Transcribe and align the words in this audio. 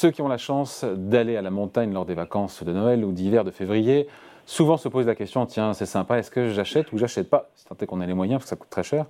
ceux 0.00 0.10
qui 0.10 0.22
ont 0.22 0.28
la 0.28 0.38
chance 0.38 0.82
d'aller 0.82 1.36
à 1.36 1.42
la 1.42 1.50
montagne 1.50 1.92
lors 1.92 2.06
des 2.06 2.14
vacances 2.14 2.64
de 2.64 2.72
Noël 2.72 3.04
ou 3.04 3.12
d'hiver 3.12 3.44
de 3.44 3.50
février, 3.50 4.06
souvent 4.46 4.78
se 4.78 4.88
posent 4.88 5.06
la 5.06 5.14
question 5.14 5.44
tiens, 5.44 5.74
c'est 5.74 5.84
sympa, 5.84 6.18
est-ce 6.18 6.30
que 6.30 6.48
j'achète 6.48 6.90
ou 6.92 6.96
j'achète 6.96 7.28
pas? 7.28 7.50
Si 7.54 7.66
tant 7.66 7.76
est 7.78 7.84
qu'on 7.84 8.00
a 8.00 8.06
les 8.06 8.14
moyens, 8.14 8.38
parce 8.38 8.46
que 8.46 8.48
ça 8.48 8.56
coûte 8.56 8.70
très 8.70 8.82
cher, 8.82 9.04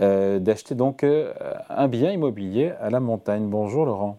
euh, 0.00 0.38
d'acheter 0.38 0.76
donc 0.76 1.02
euh, 1.02 1.32
un 1.68 1.88
bien 1.88 2.12
immobilier 2.12 2.70
à 2.80 2.90
la 2.90 3.00
montagne. 3.00 3.48
Bonjour 3.48 3.86
Laurent. 3.86 4.18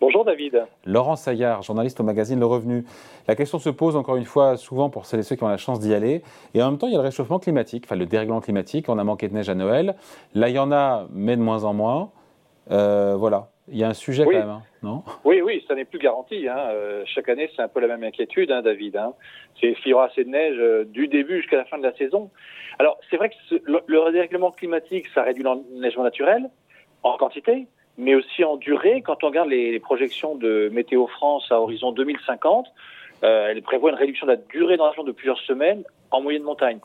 Bonjour 0.00 0.24
David. 0.24 0.64
Laurent 0.86 1.16
Saillard, 1.16 1.60
journaliste 1.60 2.00
au 2.00 2.02
magazine 2.02 2.40
Le 2.40 2.46
Revenu. 2.46 2.86
La 3.26 3.34
question 3.34 3.58
se 3.58 3.68
pose 3.68 3.94
encore 3.94 4.16
une 4.16 4.24
fois 4.24 4.56
souvent 4.56 4.88
pour 4.88 5.04
celles 5.04 5.20
et 5.20 5.22
ceux 5.22 5.36
qui 5.36 5.44
ont 5.44 5.48
la 5.48 5.58
chance 5.58 5.80
d'y 5.80 5.92
aller. 5.92 6.22
Et 6.54 6.62
en 6.62 6.70
même 6.70 6.78
temps, 6.78 6.86
il 6.86 6.94
y 6.94 6.96
a 6.96 6.98
le 6.98 7.04
réchauffement 7.04 7.40
climatique, 7.40 7.84
enfin 7.86 7.96
le 7.96 8.06
dérèglement 8.06 8.40
climatique. 8.40 8.86
On 8.88 8.96
a 8.96 9.04
manqué 9.04 9.28
de 9.28 9.34
neige 9.34 9.50
à 9.50 9.54
Noël. 9.54 9.96
Là, 10.32 10.48
il 10.48 10.54
y 10.54 10.58
en 10.58 10.72
a, 10.72 11.06
mais 11.12 11.36
de 11.36 11.42
moins 11.42 11.64
en 11.64 11.74
moins. 11.74 12.10
Euh, 12.70 13.16
voilà. 13.18 13.50
Il 13.70 13.78
y 13.78 13.84
a 13.84 13.88
un 13.88 13.94
sujet 13.94 14.24
quand 14.24 14.30
même, 14.30 14.48
hein, 14.48 14.62
non? 14.82 15.02
Oui, 15.24 15.40
oui, 15.40 15.64
ça 15.68 15.74
n'est 15.74 15.84
plus 15.84 15.98
garanti. 15.98 16.48
Hein. 16.48 16.58
Euh, 16.70 17.02
chaque 17.06 17.28
année, 17.28 17.50
c'est 17.54 17.62
un 17.62 17.68
peu 17.68 17.80
la 17.80 17.88
même 17.88 18.04
inquiétude, 18.04 18.50
hein, 18.50 18.62
David. 18.62 18.98
C'est 19.60 19.74
s'il 19.76 19.90
y 19.90 19.94
aura 19.94 20.06
assez 20.06 20.24
de 20.24 20.30
neige 20.30 20.56
euh, 20.58 20.84
du 20.84 21.08
début 21.08 21.38
jusqu'à 21.38 21.56
la 21.56 21.64
fin 21.64 21.78
de 21.78 21.82
la 21.82 21.94
saison. 21.94 22.30
Alors, 22.78 22.98
c'est 23.10 23.16
vrai 23.16 23.30
que 23.30 23.34
le, 23.64 23.80
le, 23.86 24.12
dérèglement 24.12 24.50
climatique, 24.50 25.06
ça 25.14 25.22
réduit 25.22 25.42
l'enneigement 25.42 26.04
naturel 26.04 26.48
en 27.02 27.16
quantité, 27.16 27.66
mais 27.96 28.14
aussi 28.14 28.44
en 28.44 28.56
durée. 28.56 29.02
Quand 29.02 29.22
on 29.24 29.28
regarde 29.28 29.48
les, 29.48 29.78
projections 29.80 30.34
de 30.34 30.70
Météo 30.72 31.06
France 31.06 31.46
à 31.50 31.60
horizon 31.60 31.92
2050, 31.92 32.68
euh, 33.24 33.48
elle 33.50 33.62
prévoit 33.62 33.90
une 33.90 33.96
réduction 33.96 34.26
de 34.26 34.32
la 34.32 34.38
durée 34.38 34.76
d'enneigement 34.76 35.04
de 35.04 35.12
plusieurs 35.12 35.40
semaines 35.40 35.82
en 36.10 36.20
moyenne 36.20 36.44
montagne. 36.44 36.78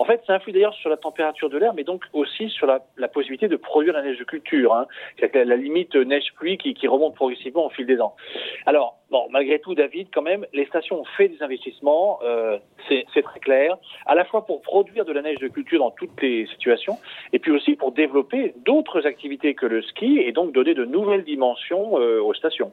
En 0.00 0.06
fait, 0.06 0.22
ça 0.26 0.32
influe 0.32 0.52
d'ailleurs 0.52 0.72
sur 0.72 0.88
la 0.88 0.96
température 0.96 1.50
de 1.50 1.58
l'air, 1.58 1.74
mais 1.74 1.84
donc 1.84 2.04
aussi 2.14 2.48
sur 2.48 2.66
la, 2.66 3.08
possibilité 3.08 3.48
de 3.48 3.56
produire 3.56 3.92
la 3.92 4.00
neige 4.00 4.18
de 4.18 4.24
culture. 4.24 4.72
Hein. 4.72 4.86
C'est 5.18 5.34
la, 5.34 5.56
limite 5.56 5.94
neige-pluie 5.94 6.56
qui, 6.56 6.72
qui, 6.72 6.88
remonte 6.88 7.14
progressivement 7.14 7.66
au 7.66 7.68
fil 7.68 7.84
des 7.84 8.00
ans. 8.00 8.16
Alors, 8.64 8.96
bon, 9.10 9.28
malgré 9.30 9.58
tout, 9.58 9.74
David, 9.74 10.08
quand 10.10 10.22
même, 10.22 10.46
les 10.54 10.64
stations 10.64 11.02
ont 11.02 11.04
fait 11.18 11.28
des 11.28 11.42
investissements, 11.42 12.18
euh, 12.24 12.58
c'est 12.88 13.22
très 13.22 13.40
clair, 13.40 13.76
à 14.06 14.14
la 14.14 14.24
fois 14.24 14.46
pour 14.46 14.62
produire 14.62 15.04
de 15.04 15.12
la 15.12 15.20
neige 15.20 15.36
de 15.36 15.48
culture 15.48 15.80
dans 15.80 15.90
toutes 15.90 16.18
les 16.22 16.46
situations, 16.46 16.96
et 17.34 17.38
puis 17.38 17.50
aussi 17.50 17.76
pour 17.76 17.92
développer 17.92 18.54
d'autres 18.64 19.06
activités 19.06 19.54
que 19.54 19.66
le 19.66 19.82
ski, 19.82 20.18
et 20.18 20.32
donc 20.32 20.52
donner 20.52 20.72
de 20.72 20.86
nouvelles 20.86 21.24
dimensions 21.24 22.00
euh, 22.00 22.22
aux 22.22 22.32
stations. 22.32 22.72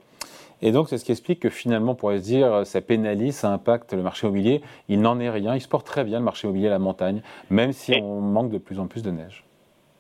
Et 0.61 0.71
donc, 0.71 0.89
c'est 0.89 0.97
ce 0.97 1.05
qui 1.05 1.11
explique 1.11 1.39
que 1.39 1.49
finalement, 1.49 1.91
on 1.91 1.95
pourrait 1.95 2.19
se 2.19 2.23
dire, 2.23 2.65
ça 2.65 2.81
pénalise, 2.81 3.35
ça 3.35 3.49
impacte 3.51 3.93
le 3.93 4.01
marché 4.01 4.25
immobilier. 4.25 4.61
Il 4.89 5.01
n'en 5.01 5.19
est 5.19 5.29
rien. 5.29 5.55
Il 5.55 5.61
se 5.61 5.67
porte 5.67 5.85
très 5.85 6.03
bien, 6.03 6.19
le 6.19 6.25
marché 6.25 6.47
immobilier 6.47 6.67
à 6.67 6.71
la 6.71 6.79
montagne, 6.79 7.21
même 7.49 7.71
si 7.71 7.93
on 8.01 8.21
manque 8.21 8.49
de 8.49 8.57
plus 8.57 8.79
en 8.79 8.87
plus 8.87 9.03
de 9.03 9.11
neige. 9.11 9.43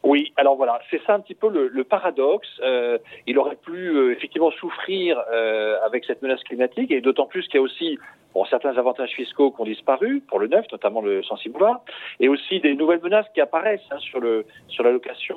Oui, 0.07 0.31
alors 0.37 0.55
voilà, 0.55 0.79
c'est 0.89 1.01
ça 1.05 1.15
un 1.15 1.19
petit 1.19 1.35
peu 1.35 1.49
le, 1.49 1.83
paradoxe. 1.83 2.47
Euh, 2.61 2.97
il 3.25 3.37
aurait 3.37 3.57
pu 3.57 3.89
euh, 3.89 4.13
effectivement 4.13 4.51
souffrir 4.51 5.21
euh, 5.33 5.75
avec 5.85 6.05
cette 6.05 6.21
menace 6.21 6.41
climatique, 6.43 6.91
et 6.91 7.01
d'autant 7.01 7.25
plus 7.25 7.45
qu'il 7.47 7.55
y 7.55 7.57
a 7.57 7.61
aussi 7.61 7.99
bon, 8.33 8.45
certains 8.45 8.77
avantages 8.77 9.11
fiscaux 9.11 9.51
qui 9.51 9.59
ont 9.59 9.65
disparu 9.65 10.21
pour 10.21 10.39
le 10.39 10.47
neuf, 10.47 10.65
notamment 10.71 11.01
le 11.01 11.23
sensible 11.23 11.57
et 12.21 12.29
aussi 12.29 12.61
des 12.61 12.75
nouvelles 12.75 13.01
menaces 13.01 13.25
qui 13.33 13.41
apparaissent 13.41 13.81
hein, 13.91 13.99
sur 13.99 14.21
le 14.21 14.45
sur 14.69 14.85
la 14.85 14.91
location 14.91 15.35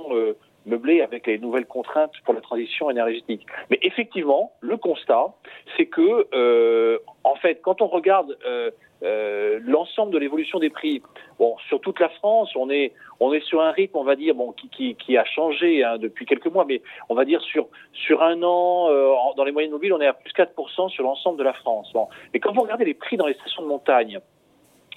meublé 0.67 1.03
avec 1.03 1.27
les 1.27 1.39
nouvelles 1.39 1.67
contraintes 1.67 2.13
pour 2.25 2.35
la 2.35 2.41
transition 2.41 2.91
énergétique. 2.91 3.47
Mais 3.71 3.79
effectivement, 3.83 4.53
le 4.61 4.77
constat, 4.77 5.35
c'est 5.77 5.87
que, 5.87 6.27
euh, 6.35 6.99
en 7.25 7.35
fait, 7.37 7.61
quand 7.63 7.81
on 7.83 7.87
regarde 7.87 8.37
euh, 8.47 8.71
euh, 9.03 9.59
l'ensemble 9.65 10.13
de 10.13 10.19
l'évolution 10.19 10.59
des 10.59 10.71
prix, 10.71 11.03
bon, 11.39 11.57
sur 11.69 11.81
toute 11.81 12.01
la 12.01 12.09
France, 12.09 12.51
on 12.57 12.71
est 12.71 12.93
on 13.21 13.33
est 13.33 13.45
sur 13.45 13.61
un 13.61 13.71
rythme, 13.71 13.97
on 13.97 14.05
va 14.05 14.17
dire, 14.17 14.35
bon, 14.35 14.53
qui, 14.53 14.95
qui, 14.95 15.17
a 15.17 15.25
changé 15.25 15.85
hein, 15.85 15.99
depuis 15.99 16.27
quelques 16.27 16.47
mois, 16.47 16.65
mais 16.67 16.83
on 17.09 17.15
va 17.15 17.25
dire 17.25 17.41
sur 17.43 17.69
sur 17.93 18.23
un 18.23 18.43
an, 18.43 18.89
dans 19.37 19.45
les 19.45 19.53
moyennes 19.53 19.73
mobiles, 19.73 19.93
on 19.93 20.01
est 20.01 20.07
à 20.07 20.15
plus 20.15 20.33
4% 20.33 20.89
sur 20.91 21.05
l'ensemble 21.05 21.39
de 21.39 21.45
la 21.45 21.53
France. 21.53 21.91
Bon, 21.93 22.09
mais 22.33 22.41
quand 22.41 22.53
vous 22.53 22.63
regardez 22.63 22.85
les 22.85 22.95
prix 22.95 23.17
dans 23.17 23.27
les 23.27 23.35
stations 23.35 23.63
de 23.63 23.69
montagne, 23.69 24.21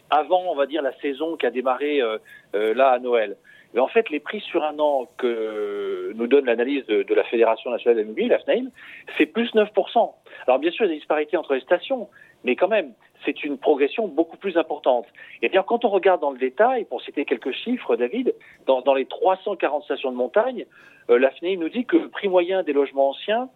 avant, 0.09 0.43
on 0.47 0.55
va 0.55 0.67
dire, 0.67 0.81
la 0.81 0.93
saison 0.99 1.37
qui 1.37 1.45
a 1.45 1.51
démarré 1.51 2.01
là 2.53 2.91
à 2.91 2.99
Noël, 2.99 3.35
mais 3.73 3.79
en 3.79 3.87
fait, 3.87 4.09
les 4.09 4.19
prix 4.19 4.39
sur 4.41 4.63
un 4.63 4.77
an 4.79 5.07
que 5.17 6.11
nous 6.15 6.27
donne 6.27 6.45
l'analyse 6.45 6.85
de, 6.85 7.13
la 7.13 7.23
Fédération 7.23 7.71
nationale 7.71 7.97
de 7.97 8.01
l'immobilier, 8.01 8.29
la 8.29 8.39
FNAIM, 8.39 8.69
c'est 9.17 9.25
plus 9.25 9.53
9%. 9.53 10.11
Alors 10.47 10.59
bien 10.59 10.71
sûr, 10.71 10.85
il 10.85 10.89
y 10.89 10.91
a 10.91 10.93
des 10.93 10.99
disparités 10.99 11.37
entre 11.37 11.55
les 11.55 11.61
stations, 11.61 12.09
mais 12.43 12.55
quand 12.55 12.67
même, 12.67 12.93
c'est 13.25 13.43
une 13.43 13.57
progression 13.57 14.07
beaucoup 14.07 14.37
plus 14.37 14.57
importante. 14.57 15.07
Et 15.41 15.49
bien, 15.49 15.63
quand 15.63 15.85
on 15.85 15.89
regarde 15.89 16.21
dans 16.21 16.31
le 16.31 16.37
détail, 16.37 16.85
pour 16.85 17.01
citer 17.01 17.25
quelques 17.25 17.51
chiffres, 17.51 17.95
David, 17.95 18.33
dans, 18.65 18.81
dans 18.81 18.93
les 18.93 19.05
340 19.05 19.83
stations 19.83 20.11
de 20.11 20.17
montagne, 20.17 20.65
euh, 21.09 21.17
la 21.17 21.31
nous 21.41 21.69
dit 21.69 21.85
que 21.85 21.97
le 21.97 22.09
prix 22.09 22.27
moyen 22.27 22.63
des 22.63 22.73
logements 22.73 23.09
anciens 23.09 23.49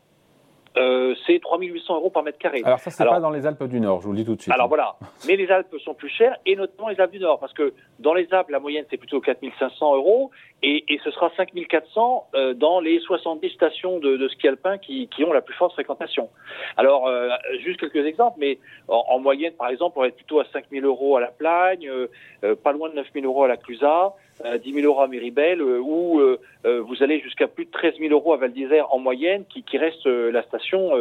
euh, 0.78 1.16
c'est 1.26 1.40
3800 1.40 1.96
euros 1.96 2.10
par 2.10 2.24
mètre 2.24 2.38
carré. 2.38 2.62
Alors 2.64 2.80
ça, 2.80 2.92
c'est 2.92 3.06
pas 3.06 3.20
dans 3.20 3.30
les 3.30 3.46
Alpes 3.46 3.64
du 3.64 3.80
Nord, 3.80 4.02
je 4.02 4.08
vous 4.08 4.14
le 4.14 4.20
dis 4.20 4.26
tout 4.26 4.36
de 4.36 4.42
suite. 4.42 4.54
Alors 4.54 4.68
voilà, 4.68 4.96
mais 5.28 5.36
les 5.36 5.50
Alpes 5.50 5.76
sont 5.84 5.94
plus 5.94 6.10
chères, 6.10 6.38
et 6.46 6.56
notamment 6.56 6.90
les 6.90 7.00
Alpes 7.00 7.12
du 7.12 7.20
Nord, 7.20 7.40
parce 7.40 7.54
que 7.54 7.74
dans 8.00 8.14
les 8.14 8.28
Alpes, 8.32 8.50
la 8.50 8.60
moyenne, 8.60 8.86
c'est 8.90 8.98
plutôt 8.98 9.20
4500 9.20 9.96
euros, 9.96 10.32
et, 10.64 10.86
et 10.92 11.00
ce 11.04 11.12
sera 11.12 11.32
5400 11.38 12.28
euh, 12.34 12.54
dans 12.54 12.80
les 12.80 13.00
70 13.00 13.50
stations 13.52 14.00
de, 14.00 14.18
de 14.18 14.28
ski 14.28 14.48
alpin 14.48 14.78
qui, 14.78 15.08
qui, 15.08 15.24
ont 15.24 15.32
la 15.32 15.42
plus 15.42 15.54
forte 15.56 15.74
fréquentation. 15.74 16.30
Alors, 16.78 17.08
euh, 17.08 17.30
juste 17.64 17.80
quelques 17.80 18.06
exemples, 18.06 18.38
mais 18.40 18.58
en, 18.88 19.20
moyenne, 19.20 19.54
par 19.54 19.70
exemple, 19.70 19.98
on 19.98 20.02
va 20.02 20.08
être 20.08 20.16
plutôt 20.16 20.40
à 20.40 20.46
5000 20.52 20.84
euros 20.84 21.18
à 21.18 21.22
la 21.22 21.28
Plagne, 21.28 21.88
euh, 21.88 22.56
pas 22.56 22.72
loin 22.72 22.90
de 22.90 22.96
9000 22.96 23.26
euros 23.26 23.44
à 23.44 23.48
la 23.48 23.58
Clusa, 23.58 24.16
10 24.44 24.74
000 24.74 24.86
euros 24.86 25.02
à 25.02 25.08
Méribel, 25.08 25.62
ou 25.62 26.22
vous 26.64 27.04
allez 27.04 27.20
jusqu'à 27.20 27.48
plus 27.48 27.66
de 27.66 27.72
13 27.72 27.96
000 28.00 28.12
euros 28.12 28.34
à 28.34 28.38
Val 28.38 28.52
d'Isère 28.52 28.94
en 28.94 29.00
moyenne, 29.00 29.46
qui, 29.46 29.78
reste 29.78 30.06
la 30.06 30.44
station 30.44 30.92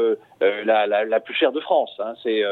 la, 0.41 1.20
plus 1.20 1.34
chère 1.34 1.52
de 1.52 1.60
France. 1.60 1.94
Hein. 1.98 2.14
C'est 2.22 2.42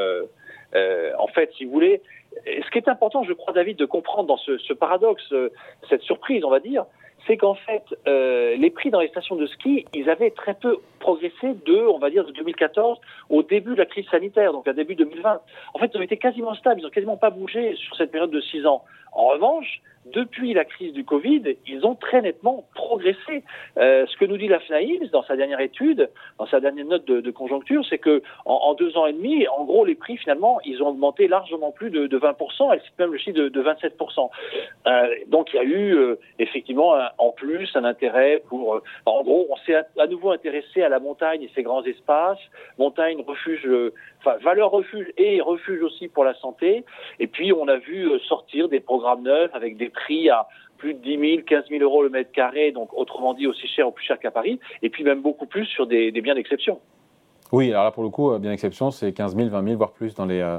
en 1.19 1.27
fait, 1.29 1.51
si 1.57 1.65
vous 1.65 1.73
voulez, 1.73 2.03
ce 2.47 2.71
qui 2.71 2.79
est 2.79 2.89
important, 2.89 3.23
je 3.25 3.33
crois, 3.33 3.53
David, 3.53 3.77
de 3.77 3.85
comprendre 3.85 4.29
dans 4.29 4.37
ce, 4.37 4.73
paradoxe, 4.73 5.33
euh, 5.33 5.51
cette 5.89 6.03
surprise, 6.03 6.45
on 6.45 6.51
va 6.51 6.61
dire, 6.61 6.85
c'est 7.27 7.37
qu'en 7.37 7.55
fait, 7.55 7.83
euh, 8.07 8.57
les 8.57 8.71
prix 8.71 8.91
dans 8.91 9.01
les 9.01 9.09
stations 9.09 9.37
de 9.37 9.47
ski, 9.47 9.87
ils 9.95 10.11
avaient 10.11 10.31
très 10.31 10.55
peu 10.55 10.79
progressé 11.05 11.55
de, 11.67 11.87
on 11.87 11.99
va 11.99 12.09
dire, 12.09 12.25
de 12.25 12.33
2014 12.33 12.99
au 13.29 13.43
début 13.43 13.73
de 13.73 13.83
la 13.85 13.85
crise 13.85 14.09
sanitaire, 14.09 14.53
donc 14.53 14.67
à 14.67 14.73
début 14.73 14.95
2020. 14.95 15.41
En 15.75 15.79
fait, 15.79 15.91
ils 15.93 15.99
ont 15.99 16.03
été 16.03 16.17
quasiment 16.17 16.55
stables, 16.55 16.81
ils 16.81 16.85
n'ont 16.85 16.97
quasiment 16.99 17.19
pas 17.19 17.29
bougé 17.29 17.77
sur 17.77 17.95
cette 17.97 18.11
période 18.11 18.31
de 18.31 18.41
six 18.41 18.65
ans. 18.65 18.83
En 19.13 19.27
revanche, 19.27 19.83
depuis 20.07 20.53
la 20.53 20.65
crise 20.65 20.93
du 20.93 21.05
Covid, 21.05 21.57
ils 21.67 21.87
ont 21.87 21.95
très 21.95 22.21
nettement 22.21 22.65
progressé. 22.75 23.43
Euh, 23.79 24.07
ce 24.07 24.17
que 24.17 24.25
nous 24.25 24.37
dit 24.37 24.49
la 24.49 24.61
FNAIMS 24.61 25.09
dans 25.13 25.23
sa 25.25 25.37
dernière 25.37 25.61
étude, 25.61 26.11
dans 26.39 26.47
sa 26.47 26.61
dernière 26.61 26.85
note 26.85 27.07
de, 27.07 27.31
conjoncture, 27.31 27.85
c'est 27.89 27.99
que 27.99 28.23
en, 28.45 28.75
deux 28.75 28.97
ans 28.97 29.07
et 29.07 29.13
demi, 29.13 29.47
en 29.49 29.65
gros, 29.65 29.85
les 29.85 29.95
prix 29.95 30.17
finalement, 30.17 30.61
ils 30.65 30.83
ont 30.83 30.89
augmenté 30.89 31.27
largement 31.27 31.73
plus 31.73 31.91
de, 31.91 32.07
de 32.07 32.19
20%. 32.19 32.73
Elle 32.73 32.81
cite 32.83 32.99
même 32.99 33.13
le 33.13 33.19
chiffre 33.19 33.37
de, 33.37 33.49
de 33.49 33.63
27%. 33.63 34.29
Euh, 34.87 35.07
donc 35.29 35.53
il 35.53 35.57
y 35.57 35.59
a 35.59 35.65
eu 35.65 35.97
euh, 35.97 36.19
effectivement 36.39 36.95
en 37.19 37.31
plus 37.31 37.71
un 37.75 37.85
intérêt 37.85 38.43
pour. 38.49 38.83
En 39.07 39.23
gros, 39.23 39.47
on 39.51 39.57
s'est 39.65 39.75
à, 39.75 40.07
nouveau 40.07 40.33
intéressé 40.33 40.83
à 40.83 40.89
la 40.89 40.94
montagne 40.99 41.43
et 41.43 41.51
ses 41.55 41.63
grands 41.63 41.85
espaces. 41.85 42.39
Montagne, 42.79 43.23
refuge, 43.27 43.67
euh, 43.67 43.93
enfin 44.21 44.37
valeur 44.43 44.71
refuge 44.71 45.13
et 45.17 45.41
refuge 45.41 45.83
aussi 45.83 46.09
pour 46.09 46.25
la 46.25 46.35
santé. 46.35 46.85
Et 47.21 47.27
puis 47.27 47.53
on 47.53 47.69
a 47.69 47.77
vu 47.77 48.09
sortir 48.21 48.69
des 48.69 48.81
programmes 48.81 49.23
neufs 49.23 49.51
avec 49.55 49.77
des 49.77 49.89
prix 49.89 50.31
à 50.31 50.47
plus 50.79 50.95
de 50.95 50.99
10 50.99 51.37
000, 51.37 51.43
15 51.47 51.65
000 51.71 51.83
euros 51.83 52.03
le 52.03 52.11
mètre 52.11 52.33
carré, 52.33 52.73
donc 52.73 52.93
autrement 52.93 53.35
dit 53.35 53.47
aussi 53.47 53.67
cher 53.69 53.89
ou 53.89 53.91
plus 53.91 54.05
cher 54.05 54.19
qu'à 54.19 54.31
Paris, 54.31 54.59
et 54.83 54.91
puis 54.91 55.05
même 55.05 55.23
beaucoup 55.23 55.47
plus 55.47 55.67
sur 55.67 55.87
des, 55.87 56.11
biens 56.13 56.35
d'exception. 56.35 56.79
Oui, 57.53 57.71
alors 57.71 57.85
là 57.85 57.91
pour 57.91 58.03
le 58.03 58.11
coup, 58.11 58.33
euh, 58.33 58.39
bien 58.39 58.51
d'exception, 58.51 58.91
c'est 58.91 59.13
15 59.13 59.37
000, 59.37 59.49
20 59.49 59.65
000, 59.65 59.77
voire 59.77 59.93
plus 59.93 60.15
dans 60.15 60.27
les, 60.27 60.41
euh, 60.41 60.59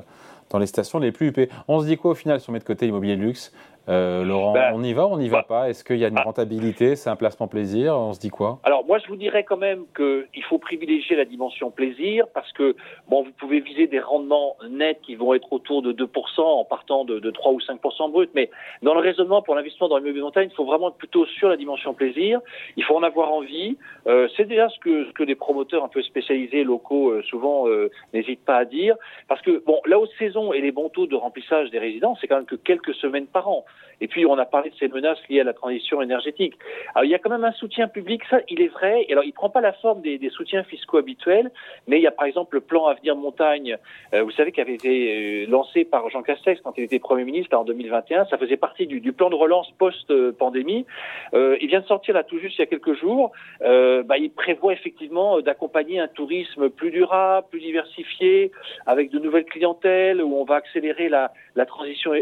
dans 0.49 0.59
les 0.59 0.67
stations 0.67 0.99
les 0.99 1.11
plus 1.11 1.27
huppées. 1.27 1.49
On 1.67 1.79
se 1.79 1.85
dit 1.85 1.97
quoi 1.97 2.11
au 2.11 2.15
final 2.15 2.39
mettre 2.49 2.65
côté 2.65 2.87
immobilier 2.87 3.17
de 3.17 3.21
luxe? 3.21 3.53
Euh, 3.89 4.23
Laurent, 4.23 4.53
ben, 4.53 4.71
on 4.73 4.83
y 4.83 4.93
va, 4.93 5.07
on 5.07 5.17
n'y 5.17 5.29
va 5.29 5.43
pas? 5.43 5.69
Est-ce 5.69 5.83
qu'il 5.83 5.97
y 5.97 6.05
a 6.05 6.07
une 6.07 6.17
ah. 6.17 6.23
rentabilité? 6.23 6.95
C'est 6.95 7.09
un 7.09 7.15
placement 7.15 7.47
plaisir? 7.47 7.95
On 7.95 8.13
se 8.13 8.19
dit 8.19 8.29
quoi? 8.29 8.59
Alors 8.63 8.85
moi, 8.85 8.97
je 8.99 9.07
vous 9.07 9.15
dirais 9.15 9.43
quand 9.43 9.57
même 9.57 9.85
qu'il 9.95 10.43
faut 10.49 10.57
privilégier 10.57 11.15
la 11.15 11.25
dimension 11.25 11.71
plaisir 11.71 12.25
parce 12.33 12.51
que 12.53 12.75
bon, 13.09 13.23
vous 13.23 13.31
pouvez 13.31 13.59
viser 13.59 13.87
des 13.87 13.99
rendements 13.99 14.57
nets 14.69 14.99
qui 15.01 15.15
vont 15.15 15.33
être 15.33 15.51
autour 15.53 15.81
de 15.81 15.93
2% 15.93 16.41
en 16.41 16.65
partant 16.65 17.05
de, 17.05 17.19
de 17.19 17.31
3 17.31 17.51
ou 17.51 17.59
5% 17.59 18.11
brut, 18.11 18.29
mais 18.33 18.49
dans 18.81 18.93
le 18.93 19.01
raisonnement 19.01 19.41
pour 19.41 19.55
l'investissement 19.55 19.87
dans 19.87 19.97
l'immobilier 19.97 20.21
montagne, 20.21 20.49
il 20.51 20.55
faut 20.55 20.65
vraiment 20.65 20.89
être 20.89 20.97
plutôt 20.97 21.25
sur 21.25 21.49
la 21.49 21.57
dimension 21.57 21.93
plaisir. 21.93 22.39
Il 22.77 22.83
faut 22.83 22.95
en 22.95 23.03
avoir 23.03 23.31
envie. 23.31 23.77
Euh, 24.07 24.27
c'est 24.35 24.45
déjà 24.45 24.69
ce 24.69 24.79
que, 24.79 25.05
ce 25.05 25.11
que 25.11 25.23
les 25.23 25.35
promoteurs 25.35 25.83
un 25.83 25.87
peu 25.87 26.01
spécialisés 26.01 26.63
locaux 26.63 27.11
euh, 27.11 27.23
souvent 27.23 27.67
euh, 27.67 27.89
n'hésitent 28.13 28.45
pas 28.45 28.57
à 28.57 28.65
dire, 28.65 28.95
parce 29.27 29.41
que 29.41 29.63
bon, 29.65 29.79
la 29.85 29.99
haute 29.99 30.11
saison 30.19 30.53
et 30.53 30.61
les 30.61 30.71
bons 30.71 30.89
taux 30.89 31.07
de 31.07 31.15
remplissage 31.15 31.69
des 31.71 31.79
résidences, 31.79 32.17
c'est 32.21 32.27
quand 32.27 32.37
même 32.37 32.45
que 32.45 32.55
quelques 32.55 32.93
semaines 32.95 33.27
par 33.27 33.47
an. 33.47 33.65
Et 34.01 34.07
puis, 34.07 34.25
on 34.25 34.37
a 34.37 34.45
parlé 34.45 34.69
de 34.69 34.75
ces 34.75 34.87
menaces 34.87 35.19
liées 35.29 35.41
à 35.41 35.43
la 35.43 35.53
transition 35.53 36.01
énergétique. 36.01 36.55
Alors, 36.93 37.05
il 37.05 37.11
y 37.11 37.15
a 37.15 37.19
quand 37.19 37.29
même 37.29 37.43
un 37.43 37.51
soutien 37.53 37.87
public, 37.87 38.21
ça, 38.29 38.39
il 38.49 38.61
est 38.61 38.67
vrai. 38.67 39.05
Alors, 39.09 39.23
il 39.23 39.31
prend 39.31 39.49
pas 39.49 39.61
la 39.61 39.73
forme 39.73 40.01
des, 40.01 40.19
soutiens 40.29 40.63
fiscaux 40.63 40.97
habituels, 40.97 41.51
mais 41.87 41.97
il 41.97 42.01
y 42.01 42.07
a 42.07 42.11
par 42.11 42.25
exemple 42.25 42.55
le 42.55 42.61
plan 42.61 42.87
Avenir 42.87 43.15
Montagne, 43.15 43.77
euh, 44.13 44.23
vous 44.23 44.31
savez, 44.31 44.51
qui 44.51 44.59
avait 44.59 44.73
été 44.73 45.45
euh, 45.45 45.49
lancé 45.49 45.85
par 45.85 46.09
Jean 46.09 46.23
Castex 46.23 46.59
quand 46.61 46.73
il 46.77 46.83
était 46.83 46.99
Premier 46.99 47.23
ministre 47.23 47.57
en 47.57 47.63
2021. 47.63 48.25
Ça 48.25 48.37
faisait 48.37 48.57
partie 48.57 48.87
du, 48.87 49.13
plan 49.13 49.29
de 49.29 49.35
relance 49.35 49.71
post-pandémie. 49.77 50.85
Euh, 51.33 51.57
il 51.61 51.67
vient 51.67 51.79
de 51.79 51.85
sortir 51.85 52.15
là 52.15 52.23
tout 52.23 52.39
juste 52.39 52.57
il 52.57 52.61
y 52.61 52.63
a 52.63 52.67
quelques 52.67 52.95
jours. 52.95 53.31
Bah, 53.61 54.17
il 54.17 54.31
prévoit 54.31 54.73
effectivement 54.73 55.41
d'accompagner 55.41 55.99
un 55.99 56.07
tourisme 56.07 56.69
plus 56.69 56.91
durable, 56.91 57.47
plus 57.49 57.59
diversifié, 57.59 58.51
avec 58.85 59.09
de 59.11 59.19
nouvelles 59.19 59.45
clientèles, 59.45 60.21
où 60.21 60.35
on 60.35 60.43
va 60.43 60.55
accélérer 60.55 61.07
la, 61.09 61.31
la 61.55 61.65
transition 61.65 62.13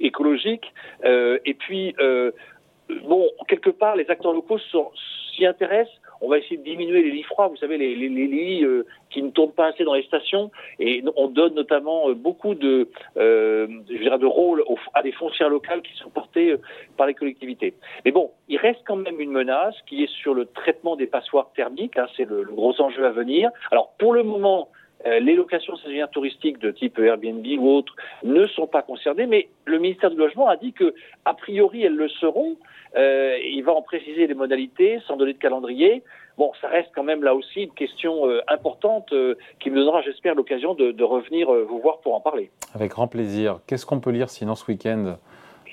écologique. 0.00 0.72
Euh, 1.04 1.38
et 1.44 1.54
puis, 1.54 1.94
euh, 2.00 2.32
bon, 3.06 3.28
quelque 3.48 3.70
part, 3.70 3.96
les 3.96 4.08
acteurs 4.10 4.32
locaux 4.32 4.58
s'y 4.58 5.46
intéressent. 5.46 5.94
On 6.20 6.28
va 6.28 6.38
essayer 6.38 6.56
de 6.56 6.62
diminuer 6.62 7.02
les 7.02 7.10
lits 7.10 7.24
froids, 7.24 7.48
vous 7.48 7.56
savez, 7.56 7.76
les, 7.76 7.94
les, 7.96 8.08
lits 8.08 8.64
euh, 8.64 8.86
qui 9.10 9.20
ne 9.20 9.30
tombent 9.30 9.52
pas 9.52 9.66
assez 9.66 9.84
dans 9.84 9.92
les 9.92 10.04
stations. 10.04 10.50
Et 10.78 11.02
on 11.16 11.28
donne 11.28 11.54
notamment 11.54 12.10
beaucoup 12.12 12.54
de, 12.54 12.88
je 13.16 13.98
dirais, 13.98 14.18
de 14.18 14.26
rôle 14.26 14.64
à 14.94 15.02
des 15.02 15.12
foncières 15.12 15.50
locales 15.50 15.82
qui 15.82 15.92
sont 15.96 16.08
portées 16.08 16.56
par 16.96 17.06
les 17.06 17.14
collectivités. 17.14 17.74
Mais 18.04 18.10
bon, 18.12 18.30
il 18.48 18.56
reste 18.56 18.80
quand 18.86 18.96
même 18.96 19.20
une 19.20 19.32
menace 19.32 19.74
qui 19.86 20.04
est 20.04 20.10
sur 20.10 20.34
le 20.34 20.46
traitement 20.46 20.96
des 20.96 21.08
passoires 21.08 21.50
thermiques. 21.54 21.98
Hein, 21.98 22.06
C'est 22.16 22.28
le 22.28 22.44
gros 22.44 22.80
enjeu 22.80 23.04
à 23.04 23.10
venir. 23.10 23.50
Alors, 23.70 23.92
pour 23.98 24.14
le 24.14 24.22
moment, 24.22 24.70
euh, 25.06 25.20
les 25.20 25.34
locations 25.34 25.76
saisonnières 25.76 26.10
touristiques 26.10 26.58
de 26.58 26.70
type 26.70 26.98
Airbnb 26.98 27.44
ou 27.58 27.68
autres 27.68 27.94
ne 28.22 28.46
sont 28.46 28.66
pas 28.66 28.82
concernées, 28.82 29.26
mais 29.26 29.48
le 29.66 29.78
ministère 29.78 30.10
du 30.10 30.16
Logement 30.16 30.48
a 30.48 30.56
dit 30.56 30.72
que, 30.72 30.94
a 31.24 31.34
priori, 31.34 31.82
elles 31.82 31.96
le 31.96 32.08
seront. 32.08 32.56
Euh, 32.96 33.36
il 33.42 33.62
va 33.62 33.72
en 33.72 33.82
préciser 33.82 34.26
les 34.26 34.34
modalités, 34.34 35.00
sans 35.06 35.16
donner 35.16 35.34
de 35.34 35.38
calendrier. 35.38 36.02
Bon, 36.38 36.52
ça 36.60 36.68
reste 36.68 36.90
quand 36.94 37.02
même 37.02 37.22
là 37.22 37.34
aussi 37.34 37.64
une 37.64 37.72
question 37.72 38.28
euh, 38.28 38.40
importante 38.48 39.12
qui 39.60 39.70
me 39.70 39.76
donnera, 39.76 40.00
j'espère, 40.02 40.34
l'occasion 40.34 40.74
de, 40.74 40.90
de, 40.92 41.04
revenir 41.04 41.52
vous 41.52 41.78
voir 41.80 41.98
pour 41.98 42.14
en 42.14 42.20
parler. 42.20 42.50
Avec 42.74 42.92
grand 42.92 43.08
plaisir. 43.08 43.60
Qu'est-ce 43.66 43.84
qu'on 43.84 44.00
peut 44.00 44.10
lire 44.10 44.30
sinon 44.30 44.54
ce 44.54 44.66
week-end? 44.70 45.16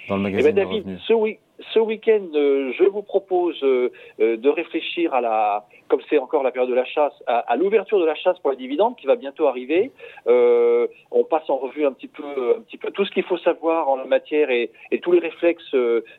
Dans 0.10 0.18
le 0.18 0.24
magazine 0.24 0.50
eh 0.50 0.54
ben, 0.54 0.70
David, 0.70 1.00
ce, 1.08 1.14
week 1.14 1.40
ce 1.74 1.80
week-end, 1.80 2.28
euh, 2.34 2.72
je 2.78 2.84
vous 2.84 3.02
propose 3.02 3.62
euh, 3.64 3.92
euh, 4.20 4.38
de 4.38 4.50
réfléchir 4.50 5.14
à 5.14 5.22
la, 5.22 5.66
comme 5.88 6.02
c'est 6.10 6.18
encore 6.18 6.44
la 6.44 6.52
période 6.52 6.70
de 6.70 6.76
la 6.76 6.86
chasse, 6.86 7.14
à, 7.28 7.40
à 7.40 7.56
l'ouverture 7.56 8.00
de 8.00 8.06
la 8.06 8.16
chasse 8.16 8.40
pour 8.40 8.52
les 8.52 8.58
dividendes 8.58 8.96
qui 8.96 9.08
va 9.08 9.16
bientôt 9.16 9.48
arriver. 9.48 9.92
On 10.28 11.24
passe 11.24 11.50
en 11.50 11.58
revue 11.58 11.86
un 11.86 11.92
petit 11.92 12.08
peu, 12.08 12.56
un 12.58 12.62
petit 12.62 12.78
peu 12.78 12.92
tout 12.92 13.06
ce 13.06 13.12
qu'il 13.12 13.24
faut 13.24 13.38
savoir 13.38 13.90
en 13.90 13.96
la 13.96 14.06
matière 14.06 14.50
et, 14.50 14.72
et 14.92 15.00
tous 15.00 15.12
les 15.12 15.20
réflexes 15.20 15.76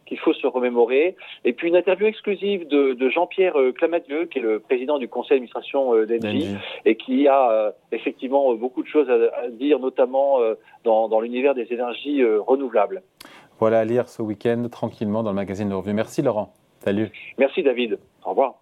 qu'il 0.07 0.19
faut 0.19 0.33
se 0.33 0.47
remémorer. 0.47 1.17
Et 1.45 1.53
puis 1.53 1.69
une 1.69 1.77
interview 1.77 2.07
exclusive 2.07 2.69
de, 2.69 2.93
de 2.93 3.11
Jean-Pierre 3.11 3.57
Clamadieu, 3.77 4.27
qui 4.27 4.39
est 4.39 4.43
le 4.43 4.61
président 4.61 4.99
du 4.99 5.09
conseil 5.09 5.39
d'administration 5.39 5.95
d'Engie 6.05 6.57
et 6.85 6.97
qui 6.97 7.29
a 7.29 7.73
effectivement 7.91 8.55
beaucoup 8.55 8.83
de 8.83 8.89
choses 8.89 9.11
à, 9.11 9.45
à 9.45 9.49
dire, 9.49 9.79
notamment 9.79 10.39
dans, 10.85 11.09
dans 11.09 11.21
l'univers 11.21 11.55
des 11.55 11.73
énergies 11.73 12.23
renouvelables. 12.25 13.03
Voilà 13.63 13.79
à 13.79 13.85
lire 13.85 14.09
ce 14.09 14.23
week-end 14.23 14.67
tranquillement 14.69 15.23
dans 15.23 15.31
le 15.31 15.37
magazine 15.37 15.69
de 15.69 15.75
revue. 15.75 15.93
Merci 15.93 16.21
Laurent. 16.21 16.53
Salut. 16.81 17.13
Merci 17.39 17.63
David. 17.63 17.97
Au 18.25 18.31
revoir. 18.31 18.62